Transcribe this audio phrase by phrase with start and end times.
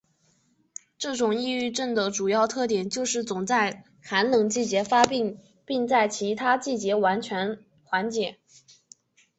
[0.97, 8.39] 这种抑郁症的主要特点就是总是在寒冷季节发病并在其他季节完全缓解。